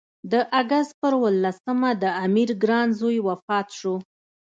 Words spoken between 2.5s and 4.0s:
ګران زوی وفات شو.